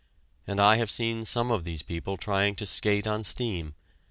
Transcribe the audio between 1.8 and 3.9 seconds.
people trying to skate on steam.